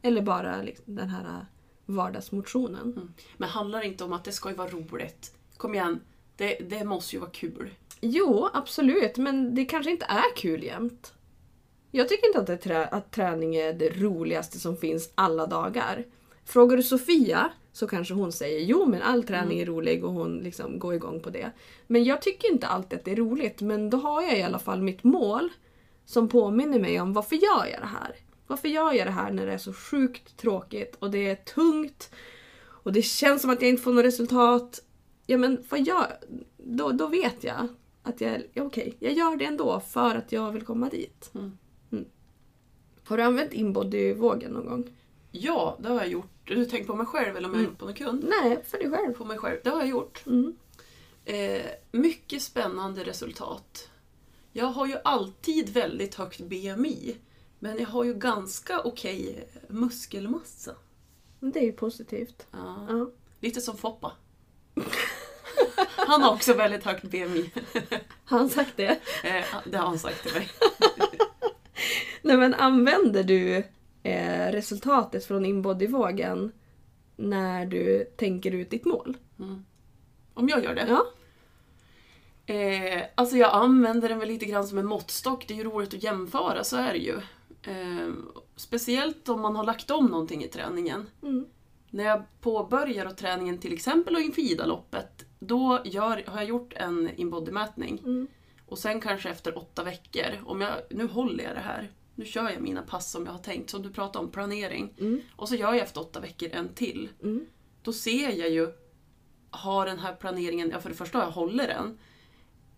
[0.03, 1.47] Eller bara liksom den här
[1.87, 2.93] vardagsmotionen.
[2.93, 3.13] Mm.
[3.37, 5.35] Men handlar det inte om att det ska ju vara roligt?
[5.57, 6.01] Kom igen,
[6.37, 7.71] det, det måste ju vara kul.
[8.07, 11.13] Jo, absolut, men det kanske inte är kul jämt.
[11.91, 16.05] Jag tycker inte att, det trä- att träning är det roligaste som finns alla dagar.
[16.45, 20.39] Frågar du Sofia så kanske hon säger jo men all träning är rolig och hon
[20.39, 21.51] liksom går igång på det.
[21.87, 24.59] Men jag tycker inte alltid att det är roligt men då har jag i alla
[24.59, 25.49] fall mitt mål
[26.05, 28.17] som påminner mig om varför gör jag det här?
[28.47, 32.11] Varför gör jag det här när det är så sjukt tråkigt och det är tungt
[32.67, 34.81] och det känns som att jag inte får något resultat.
[35.27, 36.07] Ja men vad gör
[36.57, 37.69] då, då vet jag
[38.05, 41.31] att jag, ja, okej, jag gör det ändå för att jag vill komma dit.
[41.35, 41.59] Mm.
[43.05, 44.97] Har du använt inbodyvågen någon gång?
[45.31, 47.79] Ja, det har jag gjort Du tänker på mig själv eller om jag har gjort
[47.79, 48.25] på någon kund?
[48.29, 49.13] Nej, för dig själv.
[49.13, 49.59] På mig själv.
[49.65, 50.27] Det har jag gjort.
[50.27, 50.57] Mm.
[51.25, 51.63] Eh,
[51.93, 53.89] mycket spännande resultat.
[54.53, 57.17] Jag har ju alltid väldigt högt BMI.
[57.59, 60.75] Men jag har ju ganska okej muskelmassa.
[61.41, 62.47] Men Det är ju positivt.
[62.51, 62.87] Ja.
[62.89, 63.11] Ja.
[63.41, 64.13] Lite som Foppa.
[66.07, 67.51] Han har också väldigt högt BMI.
[68.25, 69.01] Har han sagt det?
[69.25, 70.49] Eh, det har han sagt till mig.
[72.23, 73.57] Nej men använder du
[74.03, 76.53] eh, resultatet från inbodyvågen
[77.17, 79.17] när du tänker ut ditt mål?
[79.39, 79.65] Mm.
[80.35, 80.87] Om jag gör det?
[80.89, 81.07] Ja.
[82.47, 85.49] Eh, alltså jag använder den väl lite grann som en måttstock.
[85.49, 87.17] Det är ju roligt att jämföra, så är det ju.
[87.63, 88.13] Eh,
[88.57, 91.07] speciellt om man har lagt om någonting i träningen.
[91.23, 91.47] Mm.
[91.91, 96.73] När jag påbörjar och träningen till exempel och inför Idaloppet, då gör, har jag gjort
[96.77, 97.99] en inbodymätning.
[97.99, 98.29] Mm.
[98.67, 101.91] Och sen kanske efter åtta veckor, om jag, nu håller jag det här.
[102.15, 104.95] Nu kör jag mina pass som jag har tänkt, som du pratade om, planering.
[104.99, 105.21] Mm.
[105.37, 107.09] Och så gör jag efter åtta veckor en till.
[107.23, 107.47] Mm.
[107.83, 108.73] Då ser jag ju,
[109.51, 111.99] har den här planeringen, ja för det första jag håller den.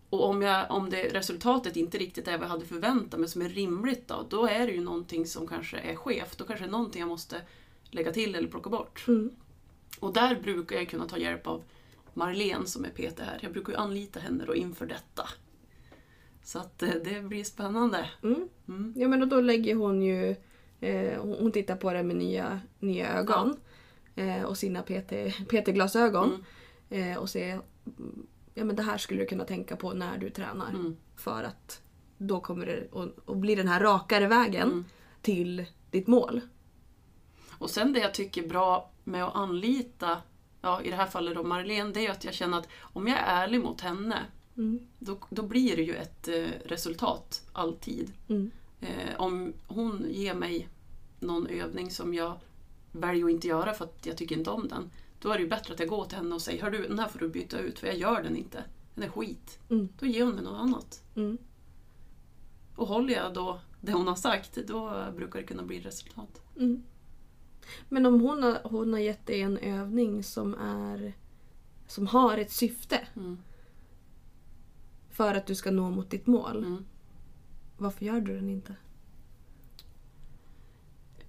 [0.09, 3.41] Och om, jag, om det resultatet inte riktigt är vad jag hade förväntat mig som
[3.41, 6.37] är rimligt då, då är det ju någonting som kanske är skevt.
[6.37, 7.41] Då kanske det är någonting jag måste
[7.91, 9.05] lägga till eller plocka bort.
[9.07, 9.31] Mm.
[9.99, 11.63] Och där brukar jag kunna ta hjälp av
[12.17, 13.39] Marlene som är PT här.
[13.41, 15.29] Jag brukar ju anlita henne då inför detta.
[16.43, 18.09] Så att eh, det blir spännande.
[18.23, 18.49] Mm.
[18.67, 18.93] Mm.
[18.97, 20.35] Ja men då lägger hon ju...
[20.79, 23.57] Eh, hon tittar på det med nya, nya ögon.
[24.15, 25.11] Eh, och sina PT,
[25.49, 26.45] PT-glasögon.
[26.89, 27.11] Mm.
[27.11, 27.61] Eh, och ser...
[28.53, 30.69] Ja men det här skulle du kunna tänka på när du tränar.
[30.69, 30.97] Mm.
[31.15, 31.81] För att
[32.17, 34.85] då kommer det att, att bli den här rakare vägen Mm.
[35.21, 36.41] till ditt mål.
[37.51, 40.17] Och sen det jag tycker är bra med att anlita,
[40.61, 43.17] ja i det här fallet då Marlene, det är att jag känner att om jag
[43.19, 44.25] är ärlig mot henne,
[44.57, 44.79] Mm.
[44.99, 48.13] då, då blir det ju ett eh, resultat alltid.
[48.27, 48.51] Mm.
[48.81, 50.69] Eh, om hon ger mig
[51.19, 52.39] någon övning som jag
[52.91, 54.91] väljer att inte göra för att jag tycker inte om den,
[55.21, 56.99] då är det ju bättre att jag går till henne och säger Hör du, den
[56.99, 58.63] här får du byta ut för jag gör den inte.
[58.95, 59.59] Den är skit.
[59.69, 59.89] Mm.
[59.99, 61.03] Då ger hon mig något annat.
[61.15, 61.37] Mm.
[62.75, 66.41] Och håller jag då det hon har sagt, då brukar det kunna bli resultat.
[67.89, 71.13] Men om hon har, hon har gett dig en övning som är
[71.87, 73.37] som har ett syfte Mm.
[75.09, 76.57] för att du ska nå mot ditt mål.
[76.57, 76.85] Mm.
[77.77, 78.75] Varför gör du den inte?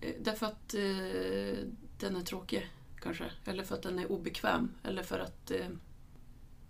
[0.01, 1.64] Eh, Därför att eh,
[1.98, 2.70] den är tråkig,
[3.03, 3.24] kanske.
[3.44, 4.70] Eller för att den är obekväm.
[4.83, 5.66] Eller för att eh,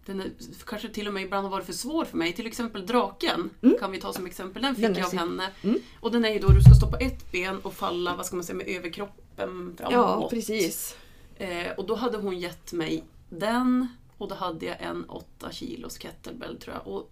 [0.06, 0.30] den är,
[0.66, 2.32] kanske till och med ibland har varit för svår för mig.
[2.32, 3.76] Till exempel draken Mm.
[3.80, 4.62] kan vi ta som exempel.
[4.62, 5.50] Den fick Den jag av henne.
[5.62, 5.78] Mm.
[6.00, 8.36] Och den är ju då du ska stå på ett ben och falla, vad ska
[8.36, 9.92] man säga, med överkroppen framåt.
[9.92, 10.96] Ja, precis.
[11.36, 15.98] Eh, och då hade hon gett mig den och då hade jag en 8 kilos
[15.98, 16.86] kettlebell tror jag.
[16.94, 17.10] Och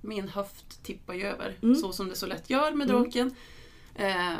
[0.00, 1.76] min höft tippar ju över, Mm.
[1.76, 3.02] så som det så lätt gör med Mm.
[3.02, 3.34] draken.
[3.94, 4.32] Eh,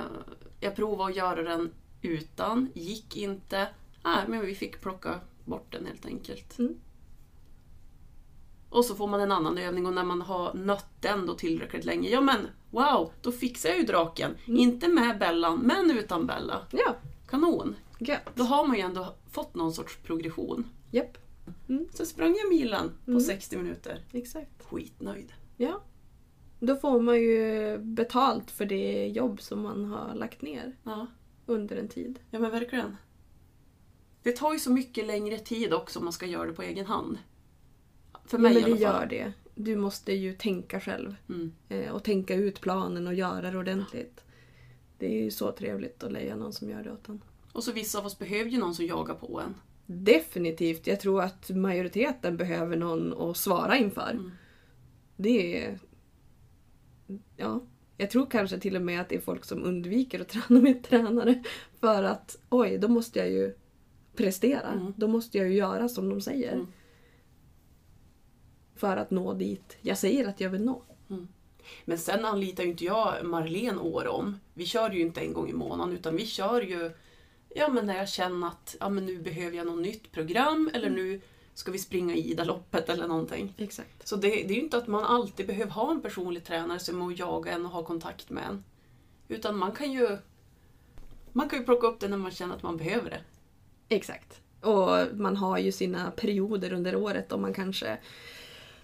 [0.61, 1.71] jag provade att göra den
[2.03, 3.69] utan, gick inte.
[4.05, 6.59] Nej, men vi fick plocka bort den helt enkelt.
[6.59, 6.75] Mm.
[8.71, 11.85] Och så får man en annan övning och när man har nött den då tillräckligt
[11.85, 14.35] länge, ja men wow, då fixar jag ju draken.
[14.47, 14.61] Mm.
[14.61, 16.61] Inte med Bellan, men utan Bella.
[16.71, 16.95] Ja,
[17.29, 17.77] Kanon!
[17.99, 18.31] gött.
[18.35, 20.67] Då har man ju ändå fått någon sorts progression.
[20.91, 21.19] Japp,
[21.95, 23.21] Så sprang jag milen på Mm.
[23.23, 24.05] 60 minuter.
[24.13, 24.63] exakt.
[24.63, 25.33] Skitnöjd.
[25.57, 25.81] Ja.
[26.61, 31.07] Då får man ju betalt för det jobb som man har lagt ner Ja,
[31.47, 32.19] under en tid.
[32.31, 32.97] ja men verkligen.
[34.23, 36.87] Det tar ju så mycket längre tid också om man ska göra det på egen
[36.87, 37.19] hand.
[38.25, 39.03] För Ja, mig men i det alla fall.
[39.13, 39.33] gör det.
[39.55, 41.15] Du måste ju tänka själv.
[41.29, 41.53] Mm.
[41.69, 44.25] eh, Och tänka ut planen och göra det ordentligt.
[44.99, 47.23] Det är ju så trevligt att leja någon som gör det åt en.
[47.53, 49.55] Och så vissa av oss behöver ju någon som jagar på en.
[49.87, 50.87] Definitivt.
[50.87, 54.11] Jag tror att majoriteten behöver någon att svara inför.
[54.11, 54.31] Mm.
[55.17, 55.79] Det är...
[57.37, 57.63] Ja.
[57.97, 60.83] Jag tror kanske till och med att det är folk som undviker att träna med
[60.83, 61.43] tränare.
[61.81, 63.55] För att oj, då måste jag ju
[64.17, 64.73] prestera.
[64.73, 64.93] Mm.
[64.97, 66.53] Då måste jag ju göra som de säger.
[66.53, 66.67] Mm.
[68.75, 70.83] För att nå dit jag säger att jag vill nå.
[71.85, 74.41] Men sen anlitar ju inte jag Marlene år om.
[74.55, 76.91] Vi kör ju inte en gång i månaden utan vi kör ju
[77.55, 80.91] ja, men när jag känner att ja, men nu behöver jag något nytt program eller
[80.91, 81.21] nu
[81.55, 83.55] ska vi springa Ida-loppet eller någonting.
[83.57, 84.09] Exakt.
[84.09, 87.03] Så det, det är ju inte att man alltid behöver ha en personlig tränare som
[87.03, 88.65] och jaga en och ha kontakt med en.
[89.29, 90.19] Utan man kan ju
[91.33, 93.21] man kan ju plocka upp det när man känner att man behöver det.
[93.89, 94.41] Exakt.
[94.61, 97.99] Och man har ju sina perioder under året då man kanske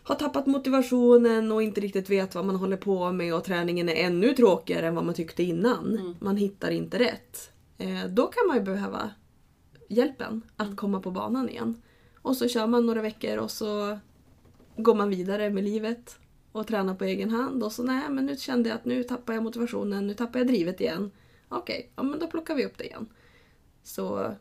[0.05, 3.95] har tappat motivationen och inte riktigt vet vad man håller på med och träningen är
[3.95, 5.99] ännu tråkigare än vad man tyckte innan.
[5.99, 6.14] Mm.
[6.21, 7.51] Man hittar inte rätt.
[7.79, 9.11] Eh, då kan man ju behöva
[9.88, 11.83] hjälpen att komma på banan igen.
[12.23, 13.99] Och så kör man några veckor och så
[14.77, 16.19] går man vidare med livet
[16.53, 19.35] och tränar på egen hand och så nej men nu kände jag att nu tappar
[19.35, 21.11] jag motivationen, nu tappar jag drivet igen.
[21.49, 23.07] Okej, ja men då plockar vi upp det igen.
[23.83, 24.35] Så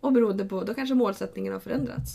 [0.00, 2.14] Och beroende på, då kanske målsättningen har förändrats.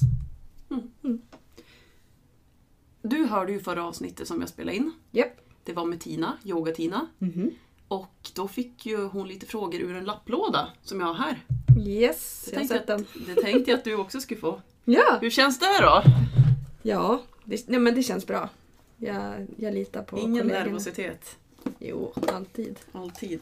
[3.10, 4.92] Du hörde ju förra avsnittet som jag spelade in.
[5.12, 5.32] Japp.
[5.64, 7.08] Det var med Tina, Yoga-Tina.
[7.18, 7.52] Mhm.
[7.88, 11.46] Och då fick ju hon lite frågor ur en lapplåda som jag har här.
[11.86, 13.00] Yes, Det jag har tänkte, sett den.
[13.02, 14.62] att, det tänkte jag att du också skulle få.
[14.86, 16.04] Ja, Hur känns det då?
[16.82, 18.50] ja det, nej, men det känns bra.
[18.98, 20.66] Jag, jag litar på Ingen kollegorna.
[20.66, 21.38] nervositet.
[21.80, 22.80] Jo, alltid.
[22.92, 23.40] Alltid.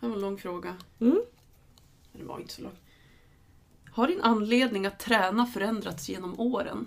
[0.00, 0.76] Det var en lång fråga.
[1.00, 1.20] Mm.
[2.12, 2.72] Det var inte så lång.
[3.90, 6.86] Har din anledning att träna förändrats genom åren?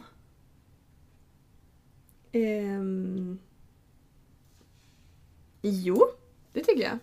[2.31, 3.39] Ehm.
[5.61, 6.01] Jo,
[6.53, 6.97] det tycker jag.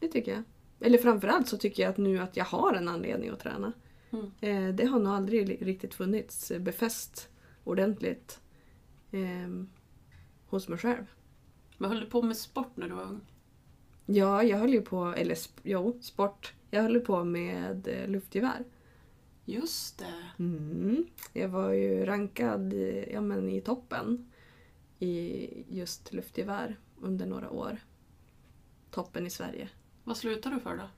[0.00, 0.42] Det tycker jag.
[0.80, 3.72] Eller framförallt så tycker jag att nu att jag har en anledning att träna.
[4.10, 4.30] Mm.
[4.40, 7.28] Eh, det har nog aldrig riktigt funnits eh, befäst
[7.64, 8.40] ordentligt
[9.12, 9.68] ehm,
[10.46, 11.04] hos mig själv.
[11.78, 13.20] Men höll du på med sport när du var ung?
[14.06, 16.52] Ja, jag höll ju på, eller sp- jo, sport.
[16.70, 18.64] Jag höll på med eh, luftgevär.
[19.44, 20.24] Just det.
[20.38, 21.06] Mm.
[21.32, 22.72] Jag var ju rankad
[23.12, 24.30] ja, men i toppen
[24.98, 27.78] i just luftgevär under några år.
[28.90, 29.68] Toppen i Sverige.
[30.04, 30.88] Vad slutade du för då?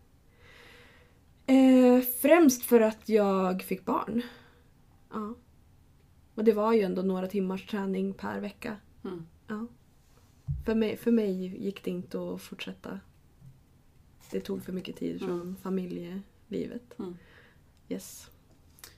[1.52, 4.22] Eh, främst för att jag fick barn.
[5.10, 5.34] Ja.
[6.34, 8.76] Och det var ju ändå några timmars träning per vecka.
[9.04, 9.26] Mm.
[9.46, 9.66] Ja.
[10.64, 13.00] För, mig, för mig gick det inte att fortsätta.
[14.30, 15.56] Det tog för mycket tid från Mm.
[15.56, 16.98] familjelivet.
[16.98, 17.16] Mm.
[17.88, 18.30] Yes.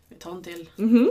[0.08, 0.70] Vi tar en till.
[0.76, 1.10] Mhm.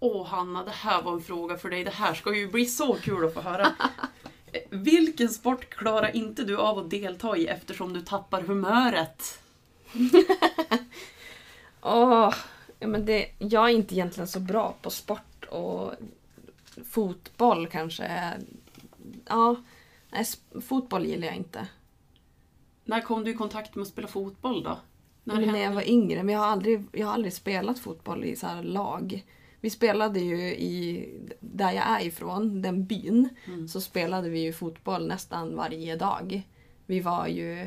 [0.00, 1.84] Åh Hanna, det här var en fråga för dig.
[1.84, 3.74] Det här ska ju bli så kul att få höra.
[4.70, 9.40] Vilken sport klarar inte du av att delta i eftersom du tappar humöret?
[11.80, 12.34] Åh,
[12.78, 15.92] ja, men det, jag är inte egentligen så bra på sport och
[16.90, 18.32] fotboll kanske.
[19.26, 19.56] Ja,
[20.10, 20.26] nej,
[20.68, 21.66] fotboll gillar jag inte.
[22.84, 24.78] När kom du i kontakt med att spela fotboll då?
[25.24, 28.36] När när jag var yngre, men jag har aldrig, jag har aldrig spelat fotboll i
[28.36, 29.24] så här lag.
[29.60, 31.08] Vi spelade ju i,
[31.40, 33.68] där jag är ifrån, den byn, Mm.
[33.68, 36.42] så spelade vi ju fotboll nästan varje dag.
[36.86, 37.66] Vi var ju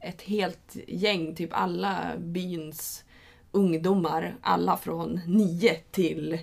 [0.00, 3.04] ett helt gäng, typ alla byns
[3.52, 6.38] ungdomar, alla från 9 till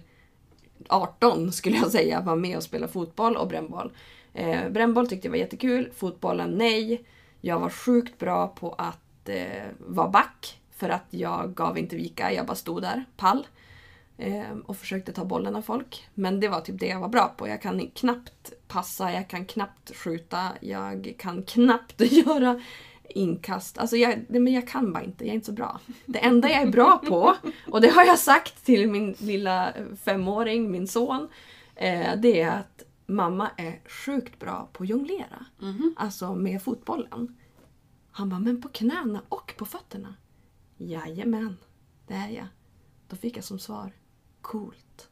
[0.90, 3.92] 18 skulle jag säga, var med och spelade fotboll och brännboll.
[4.34, 7.04] Eh, brännboll tyckte jag var jättekul, fotbollen nej.
[7.42, 12.34] Jag var sjukt bra på att eh, vara back för att jag gav inte vika,
[12.34, 13.48] jag bara stod där, pall.
[14.18, 16.08] Eh, och försökte ta bollen av folk.
[16.14, 17.48] Men det var typ det jag var bra på.
[17.48, 22.62] Jag kan knappt passa, jag kan knappt skjuta, jag kan knappt göra
[23.10, 23.78] inkast.
[23.78, 25.80] Alltså jag, men jag kan bara inte, jag är inte så bra.
[26.06, 27.36] Det enda jag är bra på,
[27.72, 31.28] och det har jag sagt till min lilla femåring, min son,
[31.76, 35.46] eh, det är att mamma är sjukt bra på att jonglera.
[35.60, 35.96] Mhm.
[35.98, 37.36] Alltså med fotbollen.
[38.16, 40.16] Han bara, men på knäna och på fötterna?
[40.78, 41.58] Jajamän,
[42.08, 42.48] det är jag.
[43.08, 43.92] Då fick jag som svar,
[44.42, 45.10] coolt.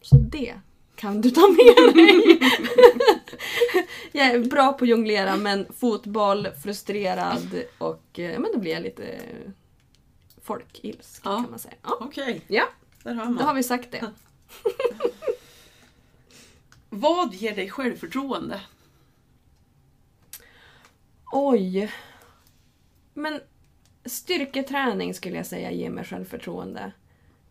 [0.00, 0.60] Så det
[0.94, 2.40] kan du ta med dig.
[4.12, 8.82] jag är bra på att jonglera men fotboll, frustrerad och eh, men då blir jag
[8.82, 9.20] lite
[10.42, 11.36] folkilsk Ja.
[11.42, 11.74] kan man säga.
[11.82, 12.64] Ja, Okej, ja
[13.02, 13.56] där hör då har man.
[13.56, 14.10] vi sagt det.
[16.90, 18.60] Vad ger dig självförtroende?
[21.32, 21.92] Oj.
[23.14, 23.40] Men
[24.04, 26.92] styrketräning skulle jag säga ger mig självförtroende.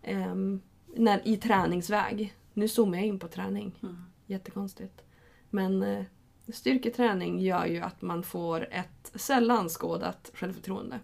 [0.04, 0.62] Ehm,
[0.96, 2.36] när, I träningsväg.
[2.54, 3.80] Nu zoomar jag in på träning.
[3.84, 4.04] Mm.
[4.26, 5.02] Jättekonstigt.
[5.50, 6.04] Men eh,
[6.54, 11.00] styrketräning gör ju att man får ett sällan skådat självförtroende.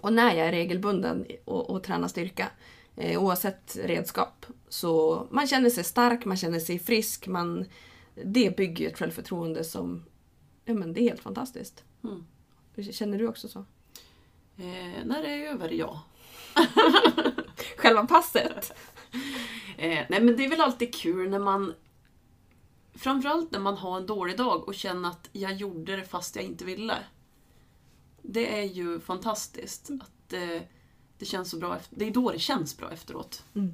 [0.00, 2.50] Och när jag är regelbunden och, och tränar styrka,
[2.96, 7.64] eh, oavsett redskap, så man känner sig stark, man känner sig frisk, man,
[8.24, 10.04] det bygger ett självförtroende som,
[10.64, 11.84] ja men det är helt fantastiskt.
[12.04, 12.24] Mm.
[12.92, 13.58] Känner du också så?
[14.56, 16.02] Eh, när det är över, ja.
[17.76, 18.72] Själva passet?
[19.76, 21.74] Eh, nej men det är väl alltid kul när man
[22.94, 26.44] Framförallt när man har en dålig dag och känner att jag gjorde det fast jag
[26.44, 26.98] inte ville.
[28.22, 29.90] Det är ju fantastiskt.
[30.00, 30.62] att eh,
[31.18, 31.76] Det känns så bra.
[31.76, 33.44] Efter, det är då det känns bra efteråt.
[33.54, 33.72] Mm.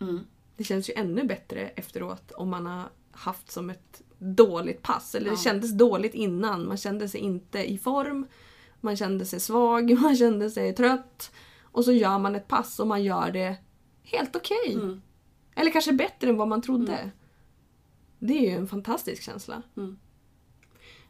[0.00, 0.26] Mm.
[0.56, 5.14] Det känns ju ännu bättre efteråt om man har haft som ett dåligt pass.
[5.14, 6.68] Eller det kändes dåligt innan.
[6.68, 8.26] Man kände sig inte i form.
[8.80, 11.30] Man kände sig svag, man kände sig trött.
[11.62, 13.56] Och så gör man ett pass och man gör det
[14.02, 14.74] helt okej.
[14.74, 15.02] Mm.
[15.54, 17.10] Eller kanske bättre än vad man trodde.
[18.18, 19.62] Det är ju en fantastisk känsla.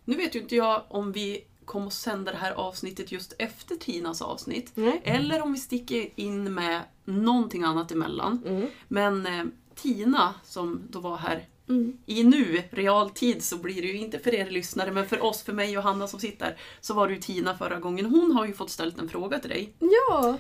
[0.05, 3.77] Nu vet ju inte jag om vi kommer att sända det här avsnittet just efter
[3.77, 4.73] Tinas avsnitt.
[5.03, 8.43] Eller om vi sticker in med någonting annat emellan.
[8.47, 8.67] Mm.
[8.89, 9.45] Men eh,
[9.75, 11.99] Tina, som då var här Mm.
[12.07, 15.53] I nu, realtid, så blir det ju inte för er lyssnare, men för oss, för
[15.53, 18.07] mig och Hanna som sitter, så var det ju Tina förra gången.
[18.07, 19.75] Hon har ju fått ställt en fråga till dig.
[19.79, 20.39] Ja.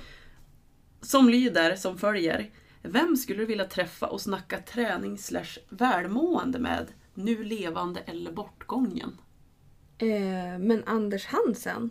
[1.00, 2.50] Som lyder som följer.
[2.82, 6.86] Vem skulle du vilja träffa och snacka träning slash välmående med?
[7.14, 9.18] Nu levande eller bortgången?
[9.98, 11.90] Eh, men Anders Hansen,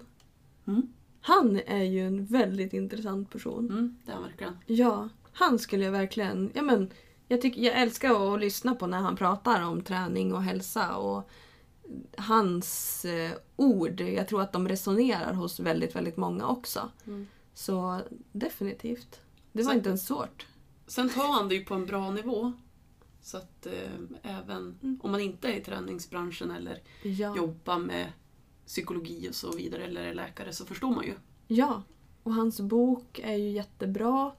[0.67, 0.93] Mm.
[1.21, 3.69] han är ju en väldigt intressant person.
[3.69, 4.57] Mm, det är han verkligen.
[4.65, 6.51] Ja, han skulle jag verkligen...
[6.53, 6.89] Ja, men,
[7.27, 10.95] jag, tycker, jag älskar att lyssna på när han pratar om träning och hälsa.
[10.97, 11.29] Och
[12.17, 16.89] hans eh, ord, jag tror att de resonerar hos väldigt, väldigt många också.
[17.07, 17.27] Mm.
[17.53, 18.01] Så
[18.31, 19.19] definitivt.
[19.51, 20.45] Det var Så- inte ens svårt.
[20.87, 22.53] Sen tar han det ju på en bra nivå.
[23.21, 23.91] Så att eh,
[24.23, 24.99] även Mm.
[25.03, 27.35] om man inte är i träningsbranschen eller Ja.
[27.37, 28.11] jobbar med
[28.65, 31.13] psykologi och så vidare eller är läkare så förstår man ju.
[31.47, 31.83] ja.
[32.23, 34.31] Och hans bok är ju jättebra.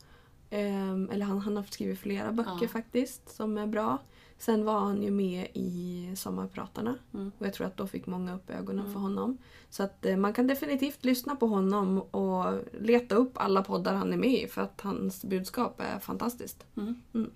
[0.56, 2.68] Ehm, eller han, han har skrivit flera böcker Ja.
[2.68, 3.98] faktiskt som är bra.
[4.38, 6.98] Sen var han ju med i Sommarpratarna.
[7.14, 7.32] Mm.
[7.38, 8.92] Och jag tror att då fick många upp ögonen Mm.
[8.92, 9.38] för honom.
[9.70, 14.12] Så att eh, man kan definitivt lyssna på honom och leta upp alla poddar han
[14.12, 16.66] är med i för att hans budskap är fantastiskt.
[16.76, 16.94] Mm.
[17.14, 17.30] Mm.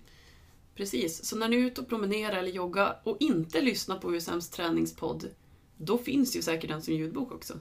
[0.75, 4.49] Precis, så när ni är ute och promenerar eller joggar och inte lyssnar på USMs
[4.49, 5.27] träningspodd,
[5.77, 7.53] då finns ju säkert den som ljudbok också.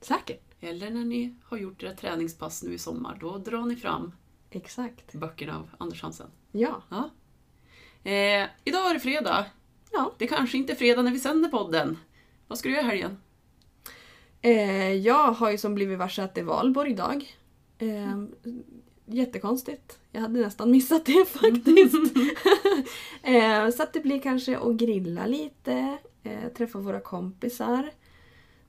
[0.00, 0.42] Säkert.
[0.60, 4.12] Eller när ni har gjort era träningspass nu i sommar, då drar ni fram
[4.56, 5.12] Exakt.
[5.12, 6.30] böckerna av Anders Hansen.
[6.52, 6.82] Ja.
[6.88, 7.10] Ja.
[8.10, 9.46] Eh, idag är det fredag.
[9.92, 10.12] Ja.
[10.18, 11.98] Det kanske inte är fredag när vi sänder podden.
[12.48, 13.18] Vad ska du göra i helgen?
[14.40, 17.36] Eh, jag har ju som blivit varse att det är valborg idag.
[17.78, 18.24] Eh,
[19.06, 19.98] jättekonstigt.
[20.12, 21.94] Jag hade nästan missat det faktiskt.
[23.22, 27.90] eh, så att det blir kanske att grilla lite, eh, träffa våra kompisar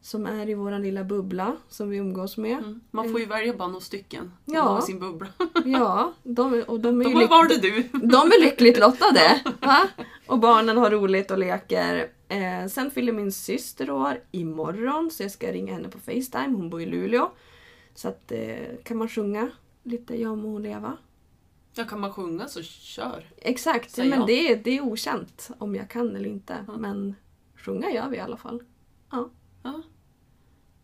[0.08, 2.58] som är i vår lilla bubbla som vi umgås med.
[2.58, 2.82] Mm.
[2.92, 4.32] Man får ju välja bara några stycken.
[4.46, 4.62] som Ja.
[4.62, 5.28] har sin bubbla.
[5.66, 7.82] Ja, de, och de är ju var det du!
[8.08, 9.42] De är lyckligt lottade.
[9.62, 9.88] Va?
[10.28, 12.12] Och barnen har roligt och leker.
[12.28, 16.56] Eh, sen fyller min syster år imorgon så jag ska ringa henne på Facetime.
[16.58, 17.32] Hon bor i Luleå.
[17.96, 19.50] Så att eh, kan man sjunga
[19.84, 20.98] lite Jag må leva.
[21.74, 23.26] Ja, kan man sjunga så kör.
[23.38, 24.26] Exakt, Säg men ja.
[24.26, 26.56] det, är- det är okänt om jag kan eller inte.
[26.68, 26.78] Ja.
[26.78, 27.16] Men
[27.56, 28.64] sjunga gör vi i alla fall.
[29.12, 29.30] Ja.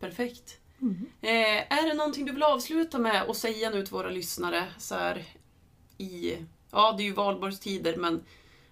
[0.04, 0.58] Perfekt.
[0.82, 1.06] Mm.
[1.20, 4.94] Eh, är det någonting du vill avsluta med och säga nu till våra lyssnare så
[4.94, 5.24] här
[5.98, 6.36] i...
[6.70, 8.22] Ja, det är ju valborgstider men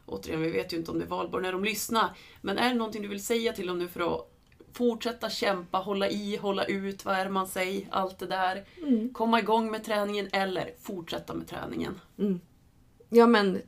[0.07, 2.17] återigen, vi vet ju inte om det är valborg när de lyssnar.
[2.41, 4.33] Men är det någonting du vill säga till dem nu för att
[4.73, 8.65] fortsätta kämpa, hålla i, hålla ut, vad är det man säger, allt det där.
[8.83, 9.15] Mm.
[9.15, 12.01] Komma igång med träningen eller fortsätta med träningen.
[12.19, 12.41] Mm.
[13.09, 13.63] Ja men,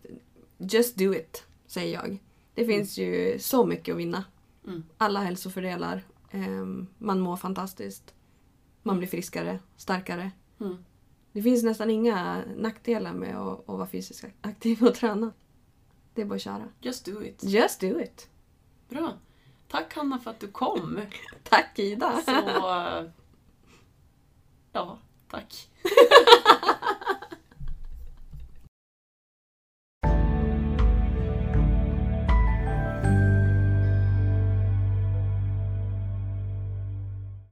[0.58, 2.18] just do it, säger jag.
[2.54, 4.24] Det finns ju så mycket att vinna.
[4.66, 4.84] Mm.
[4.98, 6.02] Alla hälsofördelar.
[6.34, 8.14] Ehm, man mår fantastiskt.
[8.82, 10.30] Man blir friskare, starkare.
[10.60, 10.84] Mm.
[11.32, 15.32] Det finns nästan inga nackdelar med att, vara fysiskt aktiv och träna.
[16.14, 16.68] Det är bara att köra.
[16.80, 17.44] Just do it.
[17.44, 18.28] Just do it.
[18.88, 19.12] Bra.
[19.68, 21.00] Tack Hanna för att du kom.
[21.42, 22.20] tack Ida.
[22.24, 22.32] Så...
[24.72, 25.70] Ja, tack.